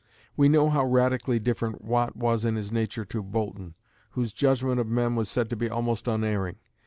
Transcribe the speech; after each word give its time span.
We 0.35 0.49
know 0.49 0.71
how 0.71 0.83
radically 0.83 1.37
different 1.37 1.83
Watt 1.83 2.15
was 2.17 2.43
in 2.43 2.55
his 2.55 2.71
nature 2.71 3.05
to 3.05 3.21
Boulton, 3.21 3.75
whose 4.09 4.33
judgment 4.33 4.79
of 4.79 4.87
men 4.87 5.15
was 5.15 5.29
said 5.29 5.47
to 5.51 5.55
be 5.55 5.69
almost 5.69 6.07
unerring. 6.07 6.55